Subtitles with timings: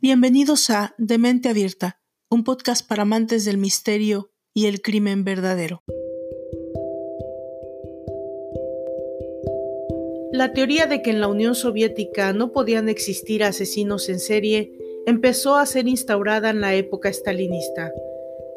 [0.00, 5.82] Bienvenidos a Demente Abierta, un podcast para amantes del misterio y el crimen verdadero.
[10.32, 14.72] La teoría de que en la Unión Soviética no podían existir asesinos en serie
[15.06, 17.92] empezó a ser instaurada en la época stalinista,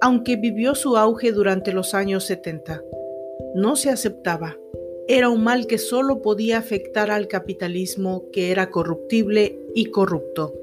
[0.02, 2.82] aunque vivió su auge durante los años 70.
[3.56, 4.59] No se aceptaba.
[5.12, 10.54] Era un mal que solo podía afectar al capitalismo que era corruptible y corrupto.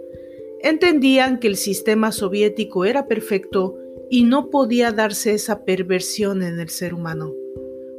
[0.63, 3.77] Entendían que el sistema soviético era perfecto
[4.09, 7.35] y no podía darse esa perversión en el ser humano.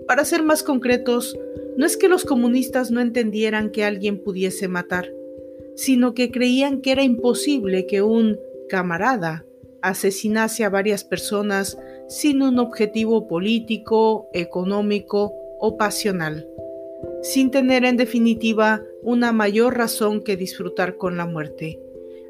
[0.08, 1.38] Para ser más concretos,
[1.76, 5.12] no es que los comunistas no entendieran que alguien pudiese matar,
[5.76, 8.40] sino que creían que era imposible que un
[8.70, 9.45] camarada
[9.82, 16.48] asesinase a varias personas sin un objetivo político, económico o pasional,
[17.22, 21.80] sin tener en definitiva una mayor razón que disfrutar con la muerte.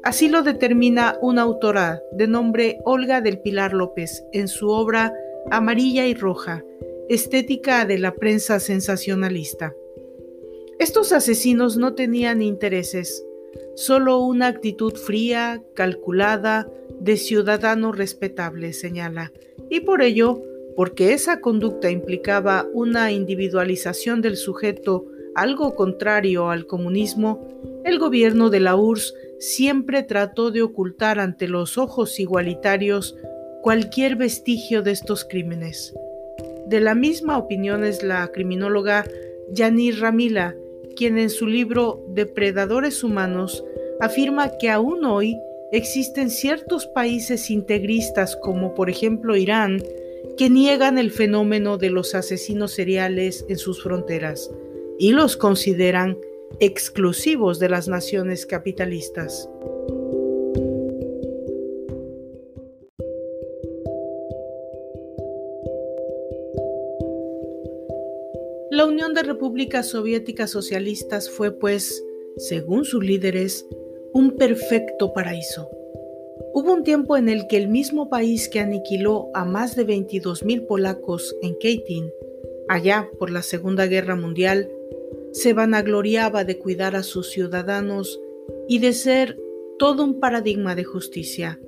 [0.02, 5.12] Así lo determina una autora de nombre Olga del Pilar López en su obra
[5.50, 6.64] Amarilla y Roja,
[7.08, 9.74] Estética de la prensa sensacionalista.
[10.78, 13.24] Estos asesinos no tenían intereses,
[13.74, 19.32] solo una actitud fría, calculada, de ciudadano respetable, señala,
[19.70, 20.42] y por ello,
[20.78, 27.48] porque esa conducta implicaba una individualización del sujeto, algo contrario al comunismo,
[27.84, 33.16] el gobierno de la URSS siempre trató de ocultar ante los ojos igualitarios
[33.60, 35.94] cualquier vestigio de estos crímenes.
[36.68, 39.04] De la misma opinión es la criminóloga
[39.50, 40.54] Yanir Ramila,
[40.94, 43.64] quien en su libro Depredadores Humanos
[43.98, 45.40] afirma que aún hoy
[45.72, 49.82] existen ciertos países integristas como por ejemplo Irán
[50.36, 54.50] que niegan el fenómeno de los asesinos seriales en sus fronteras
[54.98, 56.18] y los consideran
[56.60, 59.48] exclusivos de las naciones capitalistas.
[68.70, 72.04] La Unión de Repúblicas Soviéticas Socialistas fue, pues,
[72.36, 73.66] según sus líderes,
[74.12, 75.68] un perfecto paraíso.
[76.54, 80.66] Hubo un tiempo en el que el mismo país que aniquiló a más de 22.000
[80.66, 82.10] polacos en Katyn,
[82.68, 84.70] allá por la Segunda Guerra Mundial,
[85.32, 88.20] se vanagloriaba de cuidar a sus ciudadanos
[88.66, 89.38] y de ser
[89.78, 91.60] todo un paradigma de justicia.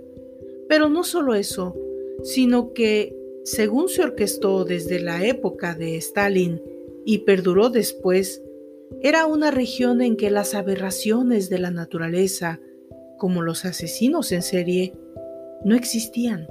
[0.68, 1.76] Pero no solo eso,
[2.22, 6.62] sino que, según se orquestó desde la época de Stalin
[7.04, 8.42] y perduró después,
[9.02, 12.60] era una región en que las aberraciones de la naturaleza,
[13.20, 14.94] como los asesinos en serie,
[15.62, 16.48] no existían.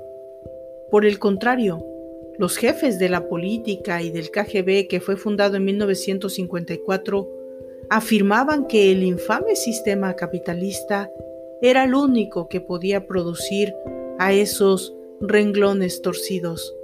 [0.91, 1.83] Por el contrario,
[2.37, 7.27] los jefes de la política y del KGB, que fue fundado en 1954,
[7.89, 11.11] afirmaban que el infame sistema capitalista
[11.61, 13.73] era el único que podía producir
[14.19, 16.75] a esos renglones torcidos.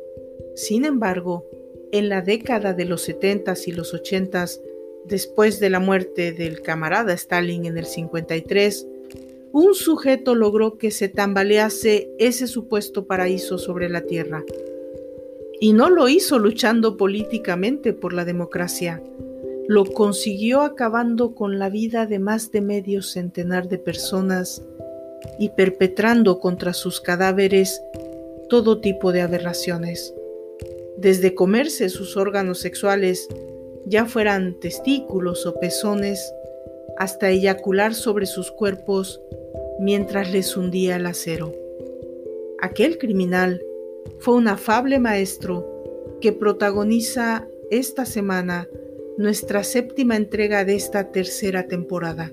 [0.55, 1.45] Sin embargo,
[1.91, 4.61] en la década de los 70s y los 80s,
[5.05, 8.87] después de la muerte del camarada Stalin en el 53,
[9.57, 14.43] un sujeto logró que se tambalease ese supuesto paraíso sobre la tierra
[15.61, 19.01] y no lo hizo luchando políticamente por la democracia.
[19.69, 24.61] Lo consiguió acabando con la vida de más de medio centenar de personas
[25.39, 27.81] y perpetrando contra sus cadáveres
[28.49, 30.13] todo tipo de aberraciones.
[30.97, 33.29] Desde comerse sus órganos sexuales,
[33.85, 36.33] ya fueran testículos o pezones,
[36.97, 39.21] hasta eyacular sobre sus cuerpos
[39.79, 41.51] mientras les hundía el acero.
[42.61, 43.61] Aquel criminal
[44.19, 45.65] fue un afable maestro
[46.21, 48.67] que protagoniza esta semana
[49.17, 52.31] nuestra séptima entrega de esta tercera temporada.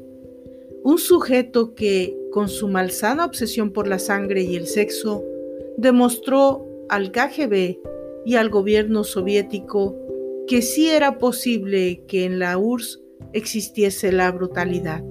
[0.82, 5.24] Un sujeto que, con su malsana obsesión por la sangre y el sexo,
[5.76, 7.78] demostró al KGB
[8.24, 9.96] y al gobierno soviético
[10.46, 13.00] que sí era posible que en la URSS
[13.32, 15.02] existiese la brutalidad.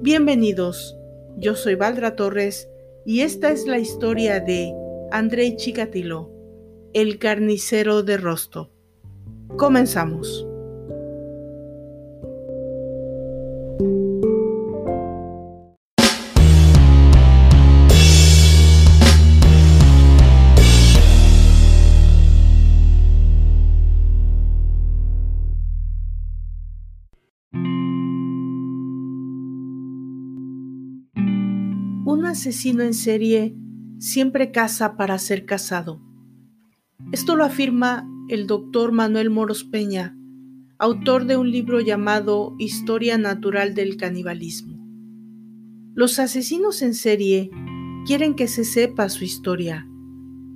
[0.00, 0.96] Bienvenidos,
[1.36, 2.68] yo soy Valdra Torres
[3.04, 4.72] y esta es la historia de
[5.10, 6.30] Andrei Chikatilo,
[6.92, 8.68] el carnicero de Rostov.
[9.56, 10.46] Comenzamos.
[32.32, 33.54] Asesino en serie
[33.98, 36.02] siempre casa para ser casado.
[37.12, 40.16] Esto lo afirma el doctor Manuel Moros Peña,
[40.78, 44.78] autor de un libro llamado Historia Natural del Canibalismo.
[45.94, 47.50] Los asesinos en serie
[48.06, 49.86] quieren que se sepa su historia,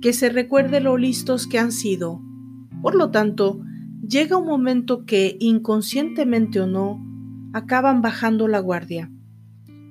[0.01, 2.21] que se recuerde lo listos que han sido.
[2.81, 3.61] Por lo tanto,
[4.05, 7.05] llega un momento que, inconscientemente o no,
[7.53, 9.11] acaban bajando la guardia.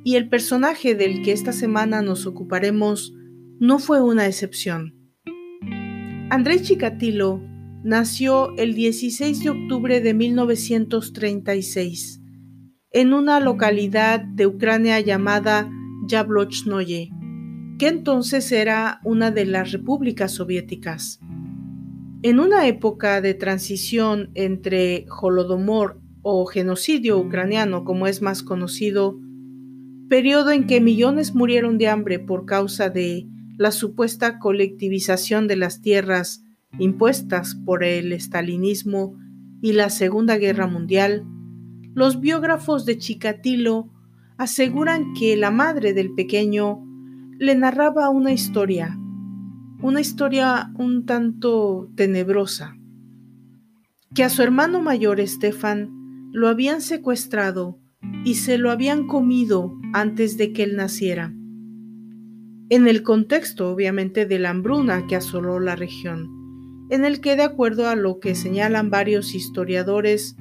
[0.06, 3.12] Y el personaje del que esta semana nos ocuparemos
[3.58, 4.94] no fue una excepción.
[6.30, 7.42] Andrés Chikatilo
[7.82, 12.20] nació el 16 de octubre de 1936
[12.92, 15.68] en una localidad de Ucrania llamada
[16.06, 17.10] Yablochnoye,
[17.80, 21.18] que entonces era una de las repúblicas soviéticas.
[22.22, 29.18] En una época de transición entre Holodomor o genocidio ucraniano, como es más conocido,
[30.08, 33.26] periodo en que millones murieron de hambre por causa de
[33.56, 36.42] la supuesta colectivización de las tierras
[36.78, 39.16] impuestas por el estalinismo
[39.62, 41.24] y la Segunda Guerra Mundial,
[41.94, 43.90] los biógrafos de Chikatilo
[44.36, 46.84] aseguran que la madre del pequeño
[47.38, 48.98] le narraba una historia,
[49.80, 52.76] una historia un tanto tenebrosa,
[54.14, 57.78] que a su hermano mayor Estefan lo habían secuestrado
[58.24, 61.32] y se lo habían comido antes de que él naciera,
[62.68, 66.36] en el contexto obviamente de la hambruna que asoló la región
[66.88, 70.36] en el que, de acuerdo a lo que señalan varios historiadores,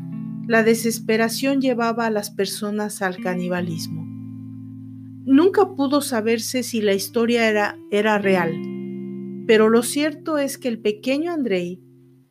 [0.47, 4.06] la desesperación llevaba a las personas al canibalismo.
[5.25, 8.53] Nunca pudo saberse si la historia era, era real,
[9.47, 11.81] pero lo cierto es que el pequeño Andrei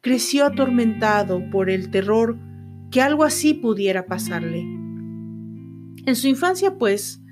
[0.00, 2.38] creció atormentado por el terror
[2.92, 4.64] que algo así pudiera pasarle.
[6.06, 7.22] En su infancia, pues,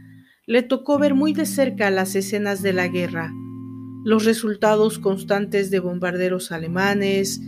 [0.47, 3.31] le tocó ver muy de cerca las escenas de la guerra,
[4.03, 7.41] los resultados constantes de bombarderos alemanes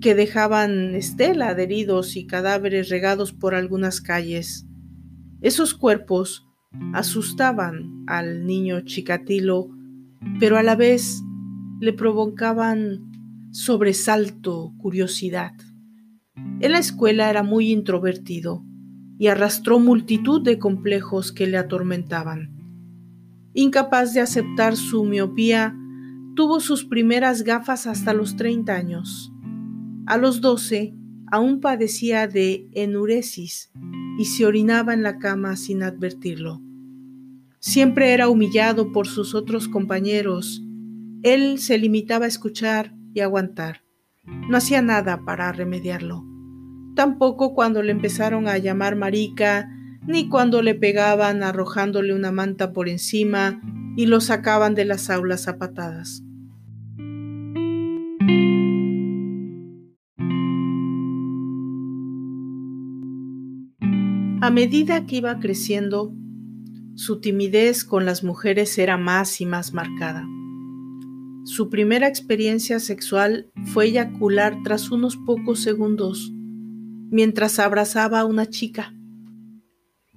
[0.00, 4.66] que dejaban estela de heridos y cadáveres regados por algunas calles.
[5.40, 6.48] Esos cuerpos
[6.92, 9.70] asustaban al niño Chikatilo,
[10.40, 11.22] pero a la vez
[11.80, 13.12] le provocaban
[13.52, 15.52] sobresalto, curiosidad.
[16.60, 18.64] En la escuela era muy introvertido
[19.22, 22.50] y arrastró multitud de complejos que le atormentaban.
[23.54, 25.76] Incapaz de aceptar su miopía,
[26.34, 29.32] Tuvo sus primeras gafas hasta los 30 años.
[30.06, 30.92] A los 12
[31.30, 33.70] aún padecía de enuresis
[34.18, 36.60] y se orinaba en la cama sin advertirlo.
[37.60, 40.64] Siempre era humillado por sus otros compañeros.
[41.22, 43.84] Él se limitaba a escuchar y aguantar.
[44.48, 46.31] No hacía nada para remediarlo.
[46.94, 49.68] Tampoco cuando le empezaron a llamar marica,
[50.06, 53.60] ni cuando le pegaban arrojándole una manta por encima
[53.96, 56.22] y lo sacaban de las aulas a patadas.
[64.42, 66.12] A medida que iba creciendo,
[66.96, 70.26] su timidez con las mujeres era más y más marcada.
[71.44, 76.32] Su primera experiencia sexual fue eyacular tras unos pocos segundos,
[77.12, 78.94] mientras abrazaba a una chica.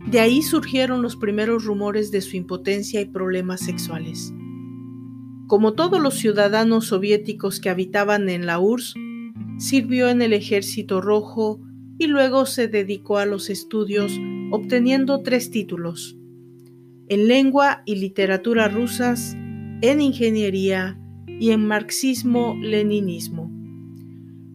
[0.09, 4.33] De ahí surgieron los primeros rumores de su impotencia y problemas sexuales.
[5.47, 8.95] Como todos los ciudadanos soviéticos que habitaban en la URSS,
[9.57, 11.59] sirvió en el Ejército Rojo
[11.97, 14.13] y luego se dedicó a los estudios
[14.51, 16.17] obteniendo tres títulos,
[17.09, 19.33] en lengua y literatura rusas,
[19.81, 20.97] en ingeniería
[21.27, 23.51] y en marxismo-leninismo.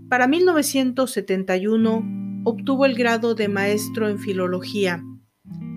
[0.09, 5.03] Para 1971 obtuvo el grado de maestro en filología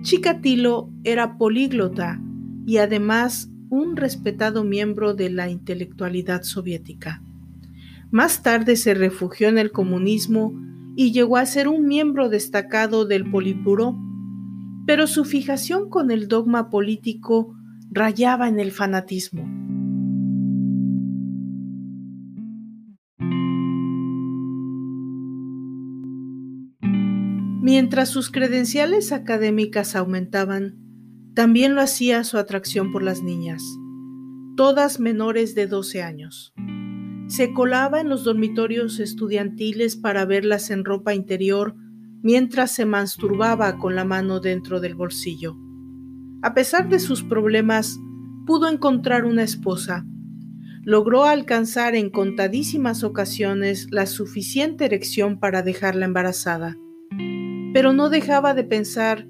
[0.04, 2.20] Chikatilo era políglota
[2.66, 7.22] y además un respetado miembro de la intelectualidad soviética.
[8.10, 10.52] Más tarde se refugió en el comunismo
[10.94, 13.98] y llegó a ser un miembro destacado del Politburó,
[14.86, 17.56] pero su fijación con el dogma político
[17.90, 19.48] rayaba en el fanatismo.
[27.64, 30.76] Mientras sus credenciales académicas aumentaban,
[31.34, 33.62] también lo hacía su atracción por las niñas,
[34.54, 36.52] todas menores de 12 años.
[37.26, 41.74] Se colaba en los dormitorios estudiantiles para verlas en ropa interior
[42.22, 45.56] mientras se masturbaba con la mano dentro del bolsillo.
[46.42, 47.98] A pesar de sus problemas,
[48.44, 50.04] pudo encontrar una esposa.
[50.82, 56.76] Logró alcanzar en contadísimas ocasiones la suficiente erección para dejarla embarazada
[57.74, 59.26] pero no dejaba de pensar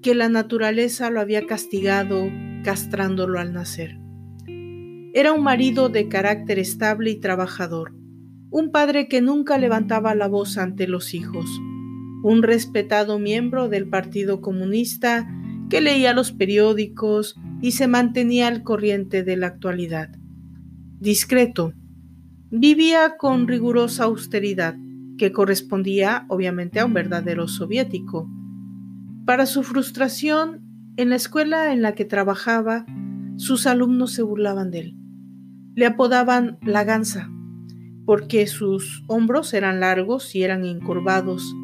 [0.00, 2.26] que la naturaleza lo había castigado
[2.64, 3.98] castrándolo al nacer.
[5.12, 7.94] Era un marido de carácter estable y trabajador,
[8.48, 11.44] un padre que nunca levantaba la voz ante los hijos,
[12.22, 15.28] un respetado miembro del Partido Comunista
[15.68, 20.08] que leía los periódicos y se mantenía al corriente de la actualidad.
[20.98, 21.74] Discreto,
[22.50, 24.76] vivía con rigurosa austeridad,
[25.18, 28.30] que correspondía obviamente a un verdadero soviético.
[29.24, 30.62] Para su frustración,
[30.96, 32.86] en la escuela en la que trabajaba,
[33.36, 34.96] sus alumnos se burlaban de él.
[35.74, 37.30] Le apodaban la gansa,
[38.06, 41.54] porque sus hombros eran largos y eran incurvados,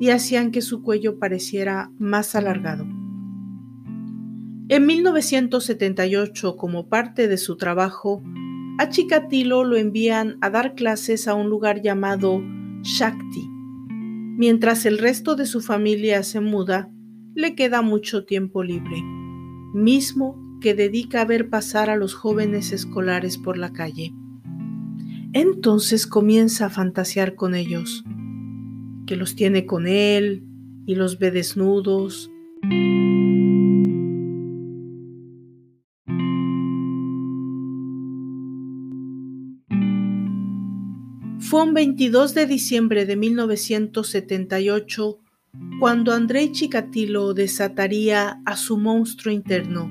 [0.00, 2.86] y hacían que su cuello pareciera más alargado.
[4.70, 8.22] En 1978, como parte de su trabajo,
[8.78, 12.40] a Chikatilo lo envían a dar clases a un lugar llamado
[12.82, 13.48] Shakti.
[14.38, 16.90] Mientras el resto de su familia se muda,
[17.34, 19.02] le queda mucho tiempo libre,
[19.74, 24.12] mismo que dedica a ver pasar a los jóvenes escolares por la calle.
[25.32, 28.04] Entonces comienza a fantasear con ellos,
[29.06, 30.44] que los tiene con él
[30.86, 32.30] y los ve desnudos.
[41.48, 45.18] Fue un 22 de diciembre de 1978
[45.80, 49.90] cuando Andrei Chikatilo desataría a su monstruo interno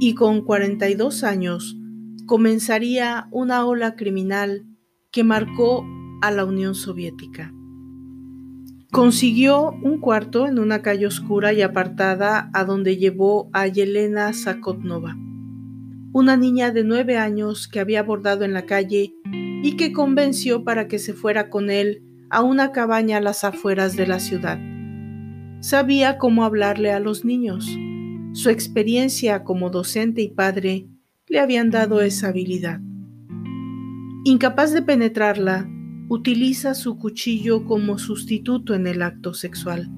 [0.00, 1.76] y con 42 años
[2.26, 4.66] comenzaría una ola criminal
[5.12, 5.86] que marcó
[6.22, 7.54] a la Unión Soviética.
[8.90, 15.16] Consiguió un cuarto en una calle oscura y apartada a donde llevó a Yelena Sakotnova,
[16.14, 19.16] una niña de nueve años que había abordado en la calle
[19.64, 23.96] y que convenció para que se fuera con él a una cabaña a las afueras
[23.96, 24.60] de la ciudad.
[25.58, 27.68] Sabía cómo hablarle a los niños.
[28.32, 30.86] Su experiencia como docente y padre
[31.26, 32.78] le habían dado esa habilidad.
[34.22, 35.68] Incapaz de penetrarla,
[36.08, 39.90] utiliza su cuchillo como sustituto en el acto sexual.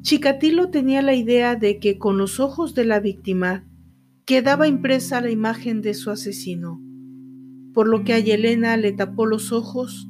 [0.00, 3.64] Chikatilo tenía la idea de que con los ojos de la víctima
[4.24, 6.80] quedaba impresa la imagen de su asesino
[7.72, 10.08] por lo que a Yelena le tapó los ojos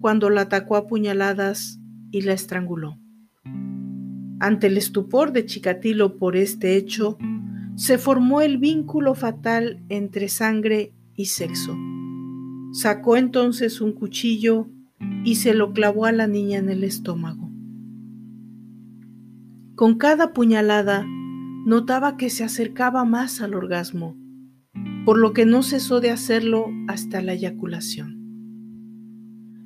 [0.00, 2.98] cuando la atacó a puñaladas y la estranguló.
[4.38, 7.18] Ante el estupor de Chikatilo por este hecho,
[7.76, 11.76] se formó el vínculo fatal entre sangre y sexo.
[12.72, 14.68] Sacó entonces un cuchillo
[15.24, 17.50] y se lo clavó a la niña en el estómago.
[19.74, 21.06] Con cada puñalada
[21.64, 24.16] notaba que se acercaba más al orgasmo
[25.04, 28.18] por lo que no cesó de hacerlo hasta la eyaculación.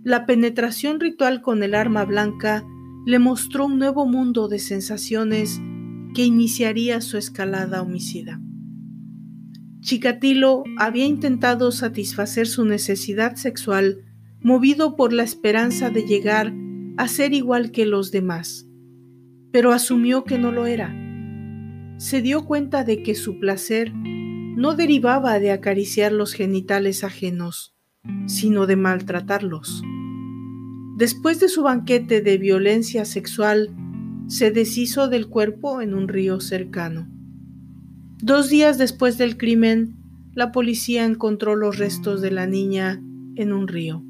[0.03, 2.65] La penetración ritual con el arma blanca
[3.07, 5.61] le mostró un nuevo mundo de sensaciones
[6.15, 8.41] que iniciaría su escalada homicida.
[9.81, 13.99] Chikatilo había intentado satisfacer su necesidad sexual
[14.41, 16.55] movido por la esperanza de llegar
[16.97, 18.67] a ser igual que los demás,
[19.51, 21.04] pero asumió que no lo era.
[22.05, 27.75] Se dio cuenta de que su placer no derivaba de acariciar los genitales ajenos,
[28.27, 29.83] sino de maltratarlos.
[30.99, 33.75] Después de su banquete de violencia sexual,
[34.29, 37.09] se deshizo del cuerpo en un río cercano.
[38.23, 39.97] Dos días después del crimen,
[40.35, 43.03] la policía encontró los restos de la niña
[43.35, 44.05] en un río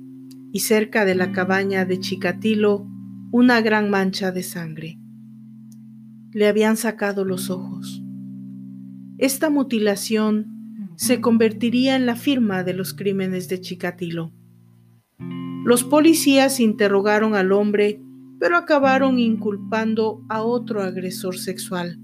[0.53, 2.89] y cerca de la cabaña de Chikatilo
[3.31, 4.99] una gran mancha de sangre.
[6.35, 8.03] Le habían sacado los ojos.
[9.19, 14.33] Esta mutilación se convertiría en la firma de los crímenes de Chikatilo.
[15.65, 18.03] Los policías interrogaron al hombre,
[18.41, 22.01] pero acabaron inculpando a otro agresor sexual,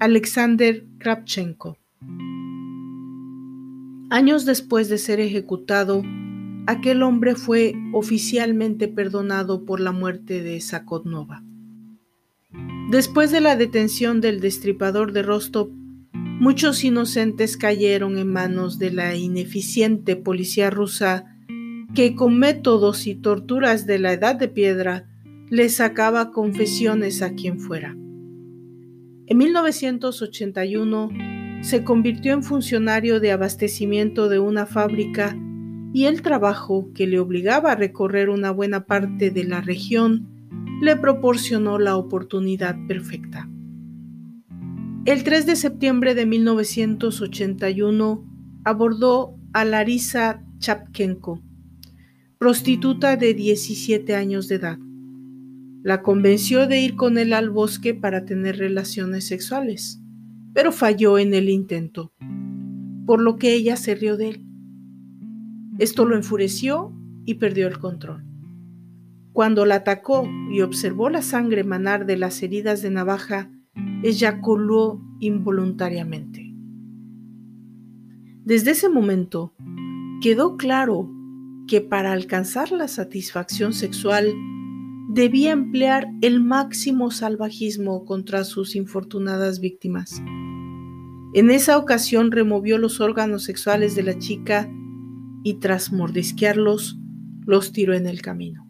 [0.00, 1.78] Alexander Kravchenko.
[4.10, 6.02] Años después de ser ejecutado,
[6.66, 11.44] aquel hombre fue oficialmente perdonado por la muerte de Sakotnova.
[12.90, 15.70] Después de la detención del destripador de Rostov,
[16.40, 21.36] Muchos inocentes cayeron en manos de la ineficiente policía rusa
[21.94, 25.06] que con métodos y torturas de la edad de piedra
[25.50, 27.94] les sacaba confesiones a quien fuera.
[29.26, 31.10] En 1981
[31.60, 35.36] se convirtió en funcionario de abastecimiento de una fábrica
[35.92, 40.29] y el trabajo que le obligaba a recorrer una buena parte de la región
[40.80, 43.48] le proporcionó la oportunidad perfecta.
[45.04, 48.24] El 3 de septiembre de 1981
[48.64, 51.42] abordó a Larisa Chapkenko,
[52.38, 54.78] prostituta de 17 años de edad.
[55.82, 60.00] La convenció de ir con él al bosque para tener relaciones sexuales,
[60.54, 62.12] pero falló en el intento,
[63.06, 64.46] por lo que ella se rió de él.
[65.78, 66.92] Esto lo enfureció
[67.24, 68.29] y perdió el control.
[69.32, 73.50] Cuando la atacó y observó la sangre emanar de las heridas de navaja,
[74.02, 76.52] eyaculó involuntariamente.
[78.44, 79.54] Desde ese momento,
[80.20, 81.08] quedó claro
[81.68, 84.34] que para alcanzar la satisfacción sexual
[85.12, 90.20] debía emplear el máximo salvajismo contra sus infortunadas víctimas.
[91.32, 94.68] En esa ocasión removió los órganos sexuales de la chica
[95.44, 96.98] y tras mordisquearlos,
[97.46, 98.69] los tiró en el camino.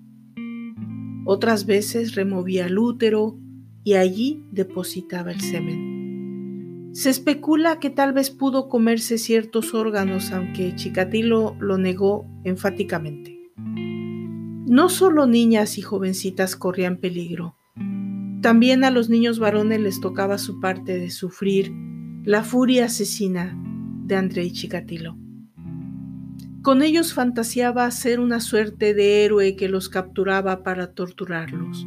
[1.33, 3.39] Otras veces removía el útero
[3.85, 6.91] y allí depositaba el semen.
[6.93, 13.39] Se especula que tal vez pudo comerse ciertos órganos, aunque Chikatilo lo negó enfáticamente.
[13.57, 17.55] No solo niñas y jovencitas corrían peligro,
[18.43, 21.73] también a los niños varones les tocaba su parte de sufrir
[22.25, 23.57] la furia asesina
[24.05, 25.17] de Andrei Chikatilo.
[26.63, 31.87] Con ellos fantaseaba ser una suerte de héroe que los capturaba para torturarlos.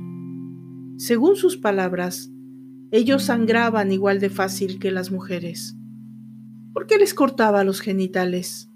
[0.97, 2.31] Según sus palabras,
[2.91, 5.75] ellos sangraban igual de fácil que las mujeres.
[6.73, 8.67] ¿Por qué les cortaba los genitales?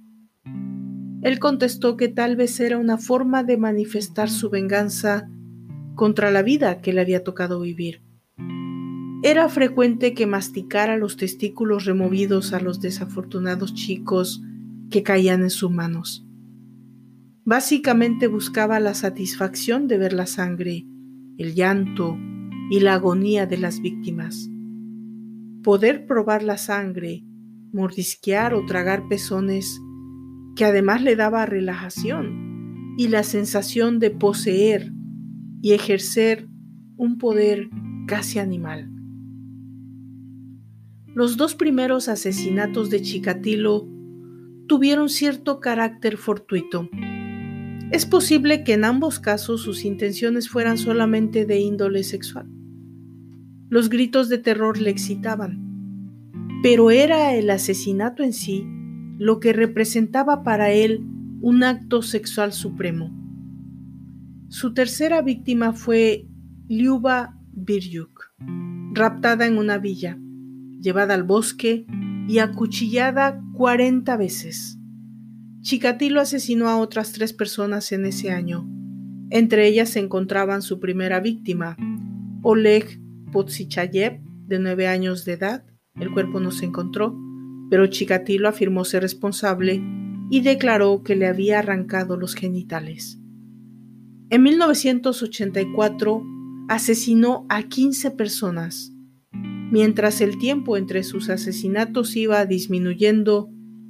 [1.23, 5.27] Él contestó que tal vez era una forma de manifestar su venganza
[5.95, 8.03] contra la vida que le había tocado vivir.
[9.23, 14.43] Era frecuente que masticara los testículos removidos a los desafortunados chicos
[14.89, 16.25] que caían en sus manos.
[17.45, 20.85] Básicamente buscaba la satisfacción de ver la sangre,
[21.37, 22.17] el llanto
[22.69, 24.49] y la agonía de las víctimas.
[25.63, 27.23] Poder probar la sangre,
[27.71, 29.79] mordisquear o tragar pezones,
[30.55, 34.91] que además le daba relajación y la sensación de poseer
[35.61, 36.49] y ejercer
[36.97, 37.69] un poder
[38.07, 38.91] casi animal.
[41.07, 43.87] Los dos primeros asesinatos de Chikatilo
[44.67, 46.89] tuvieron cierto carácter fortuito.
[47.91, 52.47] Es posible que en ambos casos sus intenciones fueran solamente de índole sexual.
[53.69, 58.65] Los gritos de terror le excitaban, pero era el asesinato en sí
[59.17, 61.03] lo que representaba para él
[61.41, 63.11] un acto sexual supremo.
[64.49, 66.27] Su tercera víctima fue
[66.67, 68.33] Liuba Biryuk,
[68.93, 70.17] raptada en una villa,
[70.79, 71.85] llevada al bosque
[72.27, 74.77] y acuchillada 40 veces.
[75.61, 78.67] Chikatilo asesinó a otras tres personas en ese año.
[79.29, 81.75] Entre ellas se encontraban su primera víctima,
[82.41, 85.65] Oleg Potsichayev, de nueve años de edad.
[85.95, 87.17] El cuerpo no se encontró,
[87.69, 89.81] pero Chikatilo afirmó ser responsable
[90.29, 93.19] y declaró que le había arrancado los genitales.
[94.29, 96.23] En 1984
[96.67, 98.93] asesinó a 15 personas
[99.69, 103.49] Mientras el tiempo entre sus asesinatos iba disminuyendo,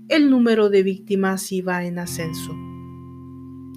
[0.09, 2.55] el número de víctimas iba en ascenso.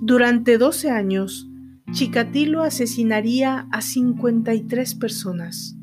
[0.00, 1.50] Durante 12 años,
[1.92, 5.76] Chikatilo asesinaría a 53 personas.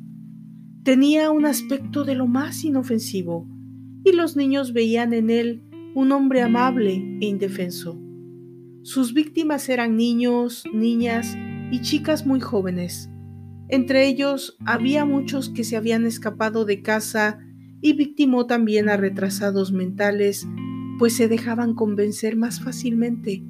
[0.83, 3.47] Tenía un aspecto de lo más inofensivo
[4.03, 8.01] y los niños veían en él un hombre amable e indefenso.
[8.81, 11.37] Sus víctimas eran niños, niñas
[11.71, 13.11] y chicas muy jóvenes
[13.69, 17.39] entre ellos había muchos que se habían escapado de casa
[17.81, 20.47] y victimó también a retrasados mentales,
[20.99, 23.43] pues se dejaban convencer más fácilmente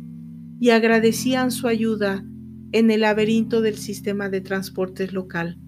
[0.60, 2.26] y agradecían su ayuda
[2.72, 5.60] en el laberinto del sistema de transportes local,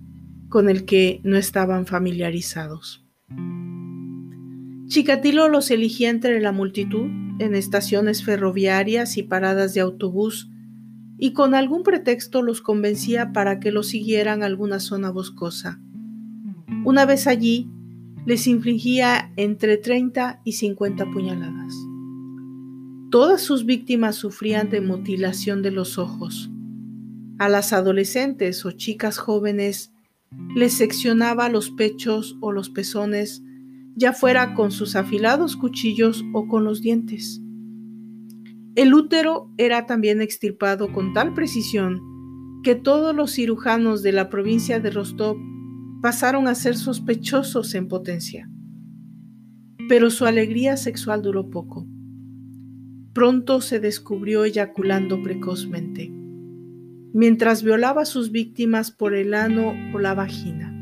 [0.50, 3.06] con el que no estaban familiarizados.
[4.88, 7.08] Chikatilo los eligía entre la multitud
[7.40, 10.50] en estaciones ferroviarias y paradas de autobús
[11.20, 15.80] y con algún pretexto los convencía para que lo siguieran a alguna zona boscosa.
[16.86, 17.70] Una vez allí,
[18.26, 21.74] les infligía entre 30 y 50 puñaladas.
[23.12, 26.50] Todas sus víctimas sufrían de mutilación de los ojos.
[27.38, 29.92] A las adolescentes o chicas jóvenes
[30.56, 33.42] les seccionaba los pechos o los pezones,
[33.96, 37.42] ya fuera con sus afilados cuchillos o con los dientes.
[38.80, 42.02] El útero era también extirpado con tal precisión
[42.64, 45.36] que todos los cirujanos de la provincia de Rostov
[46.02, 48.50] pasaron a ser sospechosos en potencia.
[49.90, 51.86] Pero su alegría sexual duró poco.
[53.12, 56.10] Pronto se descubrió eyaculando precozmente,
[57.14, 60.74] mientras violaba a sus víctimas por el ano o la vagina.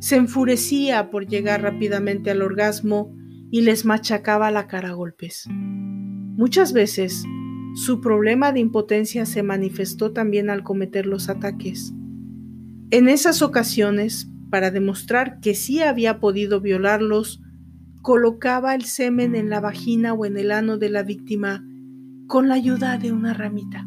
[0.00, 3.14] Se enfurecía por llegar rápidamente al orgasmo
[3.52, 5.48] y les machacaba la cara a golpes.
[6.36, 7.24] Muchas veces,
[7.74, 11.94] su problema de impotencia se manifestó también al cometer los ataques.
[12.90, 17.42] En esas ocasiones, para demostrar que sí había podido violarlos,
[18.02, 21.64] colocaba el semen en la vagina o en el ano de la víctima
[22.26, 23.86] con la ayuda de una ramita.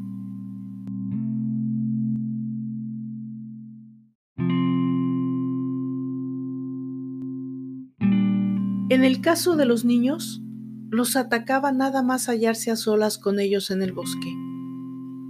[8.90, 10.42] En el caso de los niños,
[10.90, 14.30] los atacaba nada más hallarse a solas con ellos en el bosque.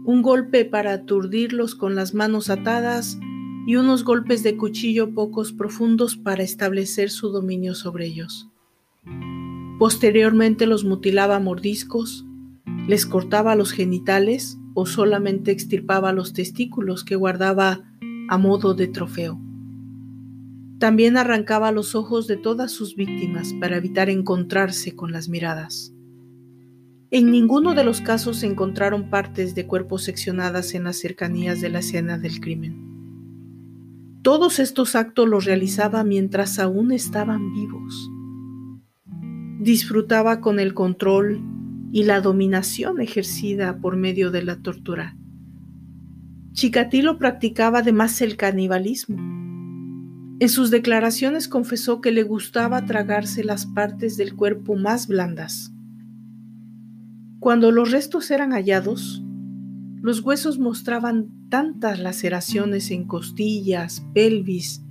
[0.05, 3.19] Un golpe para aturdirlos con las manos atadas
[3.67, 8.49] y unos golpes de cuchillo pocos profundos para establecer su dominio sobre ellos.
[9.77, 12.25] Posteriormente los mutilaba mordiscos,
[12.87, 17.81] les cortaba los genitales o solamente extirpaba los testículos que guardaba
[18.29, 19.39] a modo de trofeo.
[20.79, 25.93] También arrancaba los ojos de todas sus víctimas para evitar encontrarse con las miradas.
[27.11, 31.69] En ninguno de los casos se encontraron partes de cuerpos seccionadas en las cercanías de
[31.69, 32.87] la escena del crimen.
[34.21, 38.09] Todos estos actos los realizaba mientras aún estaban vivos.
[39.59, 41.41] Disfrutaba con el control
[41.91, 45.17] y la dominación ejercida por medio de la tortura.
[46.53, 49.48] Chikatilo practicaba además el canibalismo.
[50.41, 55.73] En sus declaraciones confesó que le gustaba tragarse las partes del cuerpo más blandas.
[57.39, 59.21] Cuando los restos eran hallados,
[60.01, 64.81] los huesos mostraban tantas laceraciones en costillas, pelvis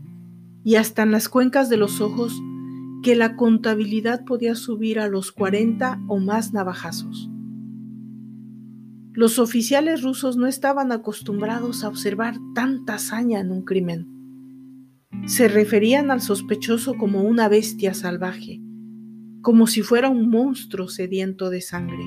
[0.65, 2.35] y hasta en las cuencas de los ojos
[3.03, 7.31] que la contabilidad podía subir a los 40 o más navajazos.
[9.15, 14.18] Los oficiales rusos no estaban acostumbrados a observar tanta hazaña en un crimen.
[15.27, 18.61] Se referían al sospechoso como una bestia salvaje,
[19.43, 22.05] como si fuera un monstruo sediento de sangre.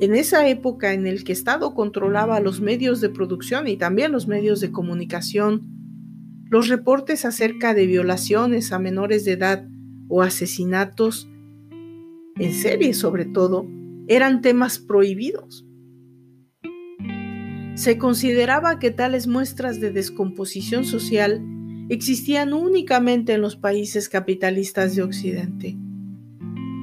[0.00, 4.28] En esa época en el que Estado controlaba los medios de producción y también los
[4.28, 5.62] medios de comunicación,
[6.50, 9.66] los reportes acerca de violaciones a menores de edad
[10.08, 11.28] o asesinatos,
[12.36, 13.66] en serie sobre todo,
[14.06, 15.66] eran temas prohibidos.
[17.74, 21.42] Se consideraba que tales muestras de descomposición social
[21.88, 25.76] existían únicamente en los países capitalistas de Occidente.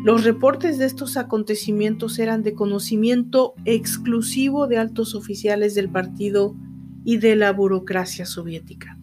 [0.03, 6.55] Los reportes de estos acontecimientos eran de conocimiento exclusivo de altos oficiales del partido
[7.03, 8.99] y de la burocracia soviética.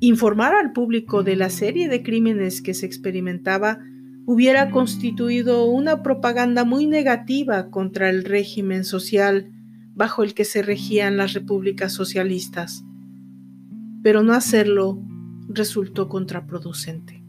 [0.00, 3.78] Informar al público de la serie de crímenes que se experimentaba
[4.26, 9.50] hubiera constituido una propaganda muy negativa contra el régimen social
[9.94, 12.84] bajo el que se regían las repúblicas socialistas,
[14.08, 15.02] pero no hacerlo
[15.50, 17.22] resultó contraproducente.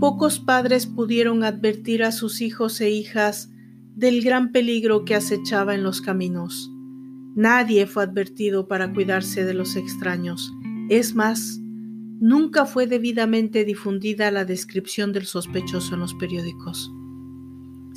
[0.00, 3.50] Pocos padres pudieron advertir a sus hijos e hijas
[3.94, 6.70] del gran peligro que acechaba en los caminos.
[7.36, 10.50] Nadie fue advertido para cuidarse de los extraños.
[10.88, 11.60] Es más,
[12.18, 16.90] nunca fue debidamente difundida la descripción del sospechoso en los periódicos.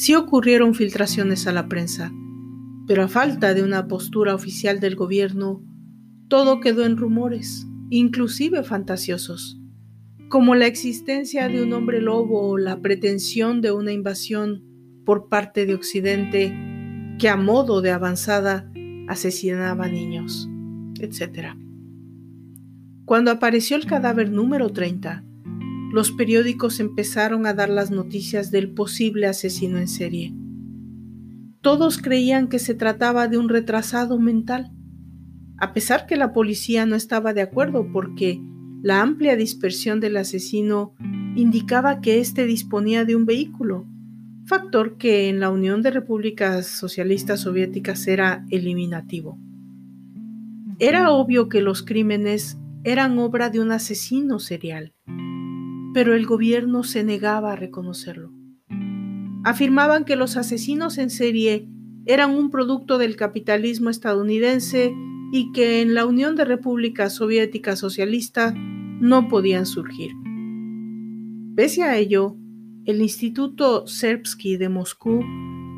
[0.02, 2.12] Sí ocurrieron filtraciones a la prensa,
[2.88, 5.64] pero a falta de una postura oficial del gobierno,
[6.28, 9.62] todo quedó en rumores, inclusive fantasiosos
[10.28, 14.64] como la existencia de un hombre lobo o la pretensión de una invasión
[15.06, 16.52] por parte de Occidente
[17.20, 18.72] que a modo de avanzada
[19.08, 20.50] asesinaba niños,
[21.00, 21.50] etc.
[23.06, 25.24] Cuando apareció el cadáver número 30,
[25.92, 30.34] los periódicos empezaron a dar las noticias del posible asesino en serie.
[31.62, 34.72] Todos creían que se trataba de un retrasado mental,
[35.58, 38.42] a pesar que la policía no estaba de acuerdo porque
[38.82, 40.96] la amplia dispersión del asesino
[41.36, 43.86] indicaba que éste disponía de un vehículo,
[44.46, 49.38] factor que en la Unión de Repúblicas Socialistas Soviéticas era eliminativo.
[50.80, 54.96] Era obvio que los crímenes eran obra de un asesino serial,
[55.94, 58.32] pero el gobierno se negaba a reconocerlo.
[59.44, 61.68] Afirmaban que los asesinos en serie
[62.06, 64.94] eran un producto del capitalismo estadounidense
[65.32, 70.12] y que en la Unión de Repúblicas Soviéticas Socialistas no podían surgir.
[71.56, 72.38] Pese a ello,
[72.86, 75.24] el Instituto Serbsky de Moscú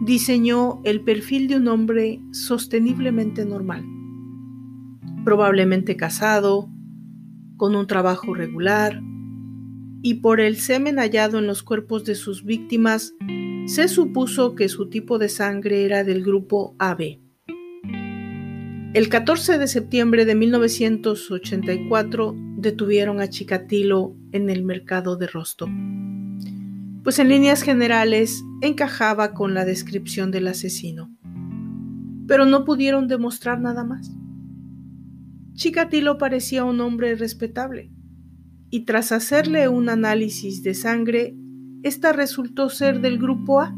[0.06, 3.86] diseñó el perfil de un hombre sosteniblemente normal,
[5.24, 6.70] probablemente casado,
[7.58, 9.02] con un trabajo regular,
[10.04, 13.14] y por el semen hallado en los cuerpos de sus víctimas,
[13.66, 17.20] se supuso que su tipo de sangre era del grupo AB.
[18.94, 25.70] El 14 de septiembre de 1984 detuvieron a Chikatilo en el mercado de Rostov,
[27.02, 31.16] pues en líneas generales encajaba con la descripción del asesino,
[32.28, 34.12] pero no pudieron demostrar nada más.
[35.54, 37.93] Chikatilo parecía un hombre respetable,
[38.74, 41.38] y tras hacerle un análisis de sangre,
[41.84, 43.78] esta resultó ser del grupo A.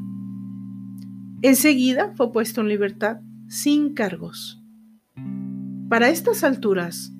[1.41, 3.17] Enseguida fue puesto en libertad
[3.49, 4.63] sin cargos.
[5.89, 7.12] Para estas alturas,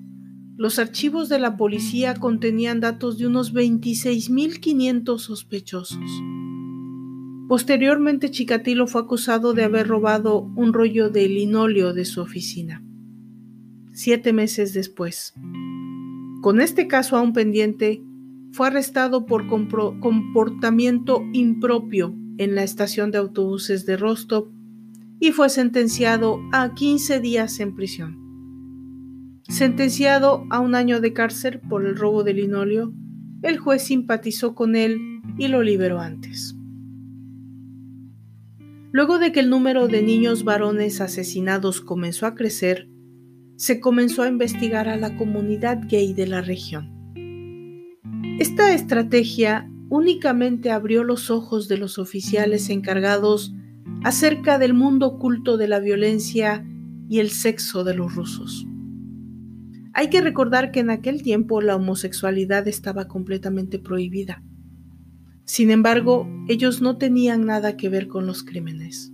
[0.56, 6.22] los archivos de la policía contenían datos de unos 26.500 sospechosos.
[7.46, 12.82] Posteriormente, Chikatilo fue acusado de haber robado un rollo de linóleo de su oficina.
[13.92, 15.34] Siete meses después,
[16.46, 18.04] con este caso aún pendiente,
[18.52, 24.52] fue arrestado por comportamiento impropio en la estación de autobuses de Rostov
[25.18, 29.42] y fue sentenciado a 15 días en prisión.
[29.48, 32.92] Sentenciado a un año de cárcel por el robo de linóleo,
[33.42, 35.00] el juez simpatizó con él
[35.36, 36.54] y lo liberó antes.
[38.92, 42.88] Luego de que el número de niños varones asesinados comenzó a crecer,
[43.56, 46.92] se comenzó a investigar a la comunidad gay de la región.
[48.38, 53.54] Esta estrategia únicamente abrió los ojos de los oficiales encargados
[54.04, 56.66] acerca del mundo oculto de la violencia
[57.08, 58.66] y el sexo de los rusos.
[59.94, 64.42] Hay que recordar que en aquel tiempo la homosexualidad estaba completamente prohibida.
[65.44, 69.12] Sin embargo, ellos no tenían nada que ver con los crímenes.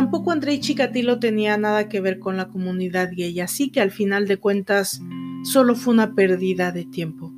[0.00, 4.26] Tampoco Andrei Chikatilo tenía nada que ver con la comunidad gay, así que al final
[4.26, 5.02] de cuentas
[5.42, 7.34] solo fue una pérdida de tiempo.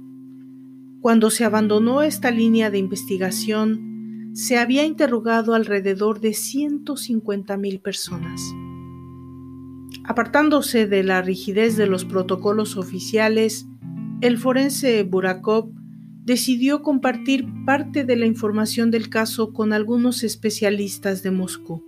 [1.00, 8.40] Cuando se abandonó esta línea de investigación, se había interrogado alrededor de 150 mil personas.
[10.04, 13.66] Apartándose de la rigidez de los protocolos oficiales,
[14.20, 15.72] el forense Burakov
[16.24, 21.82] decidió compartir parte de la información del caso con algunos especialistas de Moscú.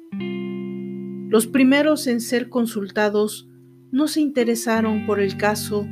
[1.35, 3.49] Los primeros en ser consultados
[3.91, 5.85] no se interesaron por el caso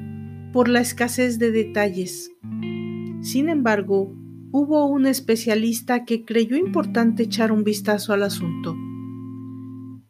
[0.52, 2.30] por la escasez de detalles.
[3.22, 4.14] Sin embargo,
[4.52, 8.76] hubo un especialista que creyó importante echar un vistazo al asunto.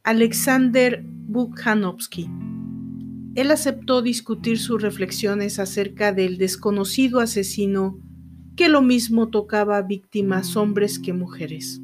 [0.04, 2.28] Alexander Bukhanovsky.
[3.34, 7.98] Él aceptó discutir sus reflexiones acerca del desconocido asesino
[8.54, 11.80] que lo mismo tocaba a víctimas hombres que mujeres.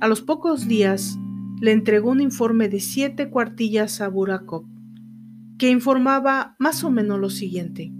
[0.00, 1.18] A los pocos días,
[1.60, 4.64] le entregó un informe de siete cuartillas a Burakov,
[5.58, 7.92] que informaba más o menos lo siguiente.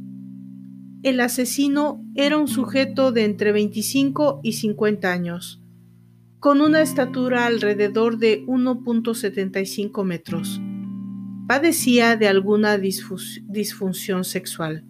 [1.03, 5.63] El asesino era un sujeto de entre 25 y 50 años,
[6.39, 10.61] con una estatura alrededor de 1.75 metros.
[11.47, 14.87] Padecía de alguna disfunción sexual.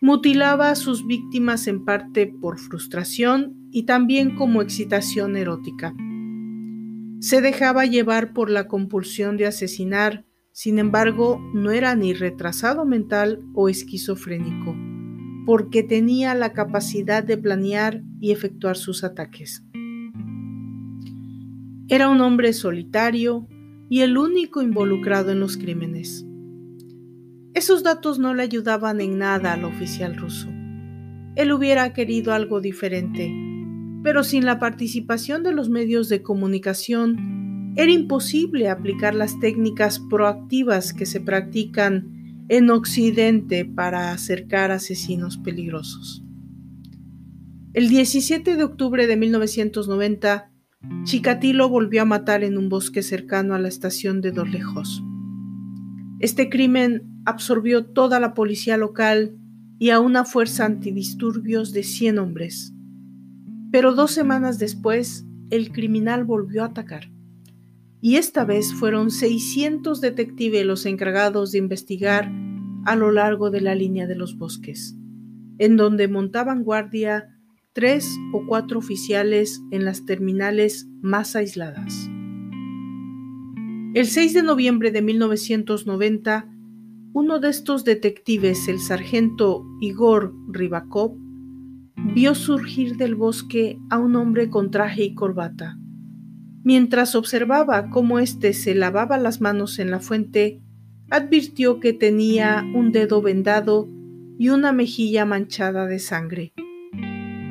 [0.00, 5.94] Mutilaba a sus víctimas en parte por frustración y también como excitación erótica.
[7.20, 13.40] Se dejaba llevar por la compulsión de asesinar, sin embargo, no era ni retrasado mental
[13.54, 14.76] o esquizofrénico,
[15.46, 19.64] porque tenía la capacidad de planear y efectuar sus ataques.
[21.88, 23.46] Era un hombre solitario
[23.88, 26.26] y el único involucrado en los crímenes.
[27.54, 30.48] Esos datos no le ayudaban en nada al oficial ruso.
[31.36, 33.30] Él hubiera querido algo diferente,
[34.06, 40.92] pero sin la participación de los medios de comunicación era imposible aplicar las técnicas proactivas
[40.92, 46.22] que se practican en Occidente para acercar asesinos peligrosos.
[47.72, 50.52] El 17 de octubre de 1990,
[51.02, 55.02] Chikatilo volvió a matar en un bosque cercano a la estación de Dorlejos.
[56.20, 59.36] Este crimen absorbió toda la policía local
[59.80, 62.75] y a una fuerza antidisturbios de 100 hombres.
[63.76, 67.10] Pero dos semanas después, el criminal volvió a atacar.
[68.00, 72.32] Y esta vez fueron 600 detectives los encargados de investigar
[72.86, 74.96] a lo largo de la línea de los bosques,
[75.58, 77.36] en donde montaban guardia
[77.74, 82.08] tres o cuatro oficiales en las terminales más aisladas.
[83.92, 86.48] El 6 de noviembre de 1990,
[87.12, 91.25] uno de estos detectives, el sargento Igor Ribakov,
[91.96, 95.78] vio surgir del bosque a un hombre con traje y corbata.
[96.62, 100.60] Mientras observaba cómo éste se lavaba las manos en la fuente,
[101.10, 103.88] advirtió que tenía un dedo vendado
[104.38, 106.52] y una mejilla manchada de sangre.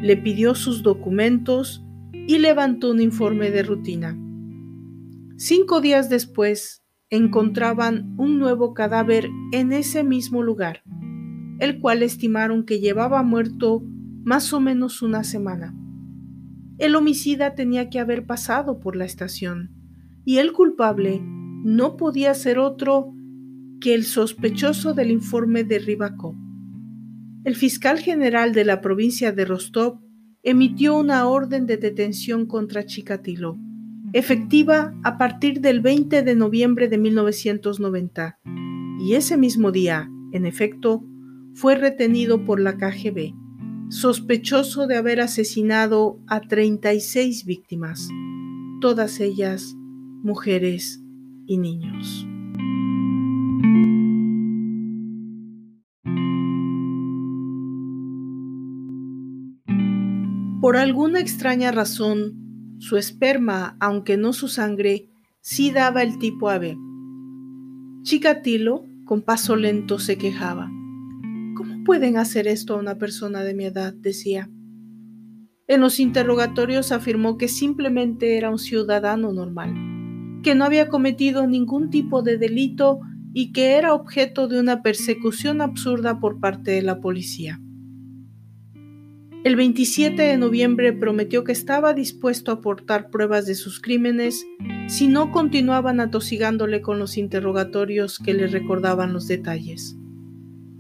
[0.01, 1.83] Le pidió sus documentos
[2.27, 4.17] y levantó un informe de rutina.
[5.37, 10.81] Cinco días después, encontraban un nuevo cadáver en ese mismo lugar,
[11.59, 13.83] el cual estimaron que llevaba muerto
[14.25, 15.73] más o menos una semana.
[16.79, 19.71] El homicida tenía que haber pasado por la estación
[20.25, 23.13] y el culpable no podía ser otro
[23.79, 26.35] que el sospechoso del informe de Ribakov.
[27.43, 29.99] El fiscal general de la provincia de Rostov
[30.41, 33.57] emitió una orden de detención contra Chikatilo,
[34.13, 38.39] efectiva a partir del 20 de noviembre de 1990,
[38.99, 41.05] y ese mismo día, en efecto,
[41.53, 43.44] fue retenido por la KGB,
[43.89, 48.09] sospechoso de haber asesinado a 36 víctimas,
[48.81, 49.75] todas ellas
[50.23, 51.01] mujeres
[51.45, 52.27] y niños.
[60.61, 66.75] Por alguna extraña razón, su esperma, aunque no su sangre, sí daba el tipo AB.
[68.01, 70.74] Chikatilo, con paso lento, se quejaba
[71.85, 73.93] pueden hacer esto a una persona de mi edad?
[73.93, 74.49] decía.
[75.67, 79.73] En los interrogatorios afirmó que simplemente era un ciudadano normal,
[80.43, 82.99] que no había cometido ningún tipo de delito
[83.33, 87.61] y que era objeto de una persecución absurda por parte de la policía.
[89.43, 94.45] El 27 de noviembre prometió que estaba dispuesto a aportar pruebas de sus crímenes
[94.87, 99.95] si no continuaban atosigándole con los interrogatorios que le recordaban los detalles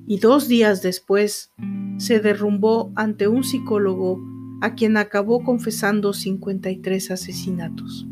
[0.07, 1.51] y dos días después
[1.97, 4.19] se derrumbó ante un psicólogo
[4.61, 8.07] a quien acabó confesando 53 asesinatos.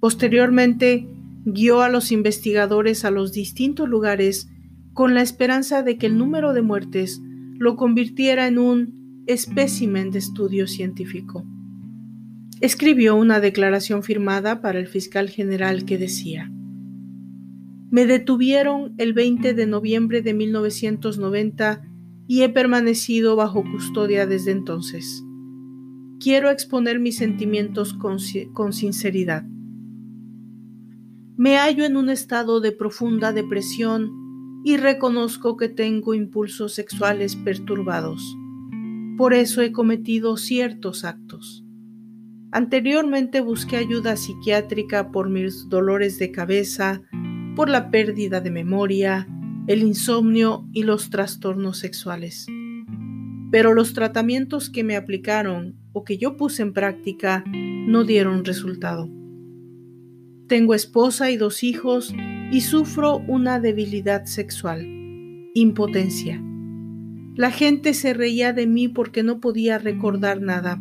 [0.00, 1.08] Posteriormente,
[1.44, 4.48] guió a los investigadores a los distintos lugares
[4.92, 7.20] con la esperanza de que el número de muertes
[7.58, 11.44] lo convirtiera en un espécimen de estudio científico.
[12.60, 16.50] Escribió una declaración firmada para el fiscal general que decía,
[17.90, 21.82] me detuvieron el 20 de noviembre de 1990
[22.26, 25.22] y he permanecido bajo custodia desde entonces.
[26.18, 28.18] Quiero exponer mis sentimientos con,
[28.72, 29.44] sinceridad.
[31.36, 34.10] Me hallo en un estado de profunda depresión
[34.64, 38.36] y reconozco que tengo impulsos sexuales perturbados.
[39.16, 41.64] Por eso he cometido ciertos actos.
[42.50, 47.02] Anteriormente busqué ayuda psiquiátrica por mis dolores de cabeza,
[47.56, 49.26] por la pérdida de memoria,
[49.66, 52.46] el insomnio y los trastornos sexuales.
[53.50, 59.08] Pero los tratamientos que me aplicaron o que yo puse en práctica no dieron resultado.
[60.46, 62.14] Tengo esposa y dos hijos
[62.52, 64.86] y sufro una debilidad sexual,
[65.54, 66.40] impotencia.
[67.34, 70.80] La gente se reía de mí porque no podía recordar nada.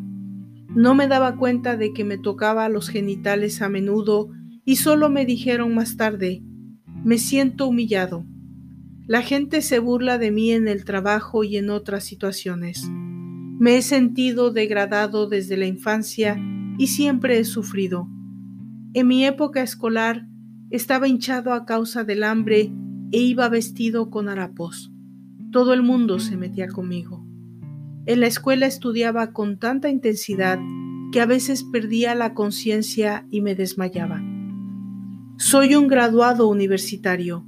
[0.70, 4.30] No me daba cuenta de que me tocaba los genitales a menudo
[4.66, 6.44] y solo me dijeron más tarde,
[7.06, 8.26] me siento humillado.
[9.06, 12.90] La gente se burla de mí en el trabajo y en otras situaciones.
[13.60, 16.36] Me he sentido degradado desde la infancia
[16.80, 18.10] y siempre he sufrido.
[18.96, 20.26] En mi época escolar
[20.72, 22.74] estaba hinchado a causa del hambre
[23.12, 24.92] e iba vestido con harapos.
[25.52, 27.24] Todo el mundo se metía conmigo.
[28.08, 30.58] En la escuela estudiaba con tanta intensidad
[31.12, 34.24] que a veces perdía la conciencia y me desmayaba.
[35.38, 37.46] Soy un graduado universitario.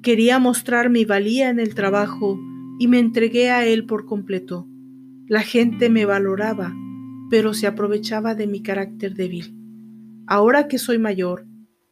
[0.00, 2.40] Quería mostrar mi valía en el trabajo
[2.78, 4.66] y me entregué a él por completo.
[5.26, 6.74] La gente me valoraba,
[7.28, 9.54] pero se aprovechaba de mi carácter débil.
[10.26, 11.46] Ahora que soy mayor,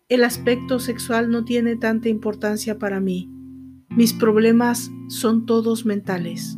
[0.09, 3.31] el aspecto sexual no tiene tanta importancia para mí.
[3.91, 6.57] Mis problemas son todos mentales.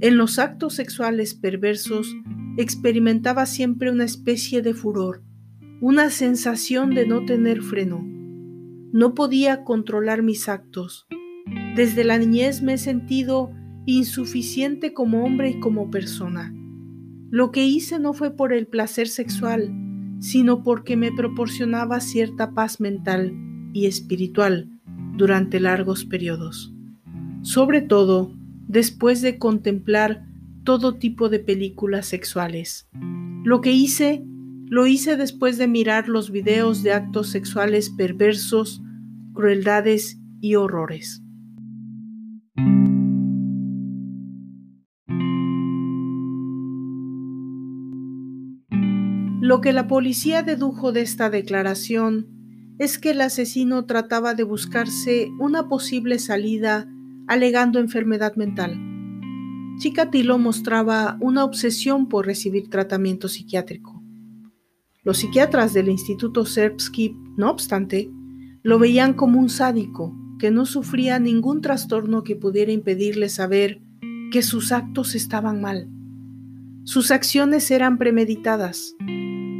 [0.00, 2.14] En los actos sexuales perversos
[2.58, 5.25] experimentaba siempre una especie de furor
[5.80, 8.02] una sensación de no tener freno.
[8.92, 11.06] No podía controlar mis actos.
[11.74, 13.50] Desde la niñez me he sentido
[13.84, 16.54] insuficiente como hombre y como persona.
[17.30, 19.70] Lo que hice no fue por el placer sexual,
[20.18, 23.34] sino porque me proporcionaba cierta paz mental
[23.74, 24.70] y espiritual
[25.16, 26.72] durante largos periodos.
[27.42, 28.32] Sobre todo
[28.66, 30.26] después de contemplar
[30.64, 32.88] todo tipo de películas sexuales.
[33.44, 34.24] Lo que hice
[34.68, 38.82] lo hice después de mirar los videos de actos sexuales perversos,
[39.32, 41.22] crueldades y horrores.
[49.40, 52.26] Lo que la policía dedujo de esta declaración
[52.78, 56.88] es que el asesino trataba de buscarse una posible salida
[57.28, 58.76] alegando enfermedad mental.
[59.78, 63.95] Chikatilo mostraba una obsesión por recibir tratamiento psiquiátrico.
[65.06, 68.10] Los psiquiatras del Instituto Serbsky, no obstante,
[68.64, 73.80] lo veían como un sádico que no sufría ningún trastorno que pudiera impedirle saber
[74.32, 75.88] que sus actos estaban mal.
[76.82, 78.96] Sus acciones eran premeditadas.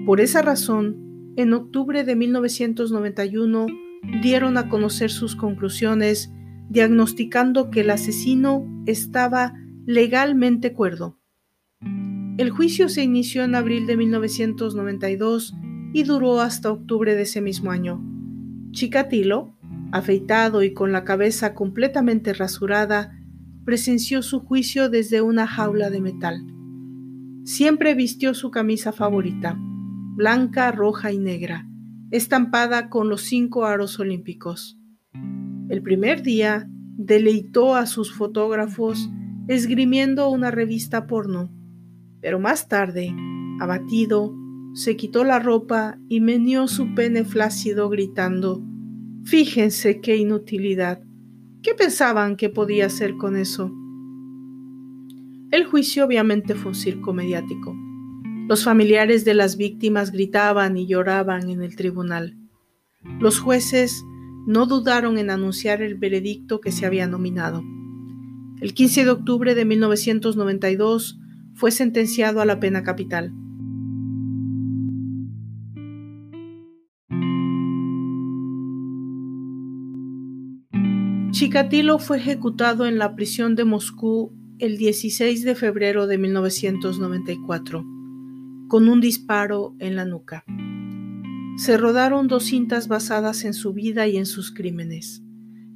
[0.05, 3.67] Por esa razón, en octubre de 1991
[4.23, 6.33] dieron a conocer sus conclusiones
[6.71, 9.55] diagnosticando que el asesino estaba
[9.87, 11.16] legalmente cuerdo.
[12.39, 15.55] El juicio se inició en abril de 1992
[15.95, 18.05] y duró hasta octubre de ese mismo año.
[18.73, 19.57] Chikatilo,
[19.91, 23.19] afeitado y con la cabeza completamente rasurada,
[23.65, 26.47] presenció su juicio desde una jaula de metal.
[27.45, 31.67] Siempre vistió su camisa favorita, blanca, roja y negra,
[32.11, 34.79] estampada con los cinco aros olímpicos.
[35.71, 36.69] El primer día
[36.99, 39.09] deleitó a sus fotógrafos
[39.49, 41.56] esgrimiendo una revista porno,
[42.27, 43.15] pero más tarde,
[43.61, 44.35] abatido,
[44.75, 48.65] se quitó la ropa y meneó su pene flácido gritando,
[49.23, 51.01] Fíjense qué inutilidad.
[51.63, 53.73] ¿Qué pensaban que podía hacer con eso?
[55.53, 57.77] El juicio obviamente fue un circo mediático.
[58.49, 62.37] Los familiares de las víctimas gritaban y lloraban en el tribunal.
[63.21, 64.03] Los jueces
[64.49, 67.63] no dudaron en anunciar el veredicto que se había nominado.
[68.61, 71.21] El 15 de octubre de 1992
[71.57, 73.33] fue sentenciado a la pena capital.
[81.31, 87.85] Chikatilo fue ejecutado en la prisión de Moscú el 16 de febrero de 1994,
[88.69, 90.45] con un disparo en la nuca.
[91.57, 95.23] Se rodaron dos cintas basadas en su vida y en sus crímenes.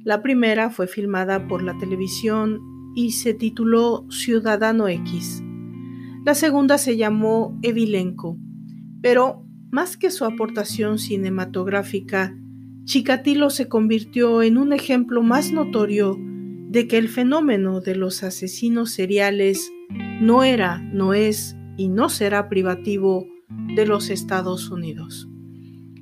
[0.03, 2.59] La primera fue filmada por la televisión
[2.95, 5.43] y se tituló Ciudadano X.
[6.23, 8.37] La segunda se llamó Evilenko,
[9.01, 12.37] pero más que su aportación cinematográfica,
[12.83, 16.17] Chikatilo se convirtió en un ejemplo más notorio
[16.69, 19.71] de que el fenómeno de los asesinos seriales
[20.21, 23.25] no era, no es y no será privativo
[23.75, 25.27] de los Estados Unidos.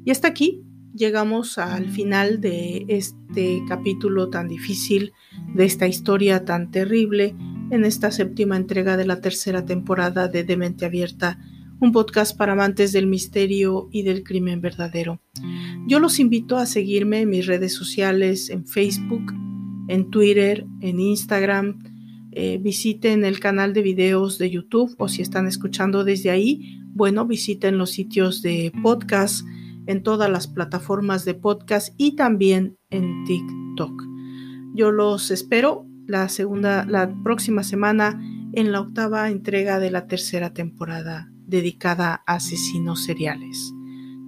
[0.04, 0.64] Y hasta aquí
[0.94, 5.14] llegamos al final de este capítulo tan difícil,
[5.56, 7.36] de esta historia tan terrible,
[7.72, 11.40] en esta séptima entrega de la tercera temporada de Demente Abierta,
[11.80, 15.22] un podcast para amantes del misterio y del crimen verdadero.
[15.88, 19.34] Yo los invito a seguirme en mis redes sociales, en Facebook,
[19.88, 21.84] en Twitter, en Instagram.
[22.32, 27.26] Eh, visiten el canal de videos de YouTube o si están escuchando desde ahí, bueno,
[27.26, 29.46] visiten los sitios de podcast
[29.88, 34.04] en todas las plataformas de podcast y también en TikTok.
[34.76, 38.20] Yo los espero la segunda, la próxima semana
[38.54, 43.72] en la octava entrega de la tercera temporada dedicada a asesinos seriales.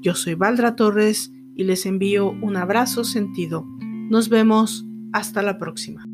[0.02, 3.66] Yo soy Valdra Torres y les envío un abrazo sentido.
[4.10, 6.11] Nos vemos hasta la próxima.